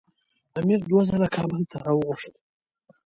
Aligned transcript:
امیر 0.59 0.81
دوه 0.89 1.03
ځله 1.09 1.27
کابل 1.35 1.61
ته 1.71 1.77
راوغوښت. 1.85 2.33